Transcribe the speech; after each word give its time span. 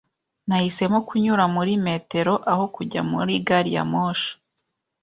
Nahisemo 0.47 0.97
kunyura 1.07 1.45
muri 1.55 1.73
metero, 1.85 2.33
aho 2.51 2.65
kujya 2.75 3.01
muri 3.11 3.33
gari 3.47 3.71
ya 3.75 3.83
moshi. 3.91 4.29